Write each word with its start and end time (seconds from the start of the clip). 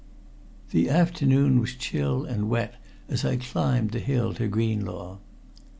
The 0.71 0.89
afternoon 0.89 1.59
was 1.59 1.75
chill 1.75 2.25
and 2.25 2.49
wet 2.49 2.73
as 3.07 3.23
I 3.23 3.35
climbed 3.37 3.91
the 3.91 3.99
hill 3.99 4.33
to 4.33 4.47
Greenlaw. 4.47 5.19